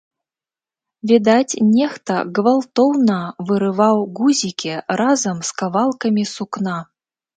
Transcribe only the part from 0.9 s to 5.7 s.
Відаць, нехта гвалтоўна вырываў гузікі разам з